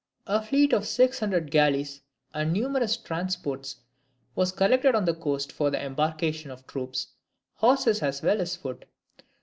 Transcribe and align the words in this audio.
A 0.25 0.41
fleet 0.41 0.73
of 0.73 0.87
six 0.87 1.19
hundred 1.19 1.51
galleys 1.51 2.01
and 2.33 2.51
numerous 2.51 2.97
transports 2.97 3.75
was 4.33 4.51
collected 4.51 4.95
on 4.95 5.05
the 5.05 5.13
coast 5.13 5.51
for 5.51 5.69
the 5.69 5.79
embarkation 5.79 6.49
of 6.49 6.65
troops, 6.65 7.09
horse 7.57 7.85
as 8.01 8.21
well 8.23 8.41
as 8.41 8.55
foot. 8.55 8.85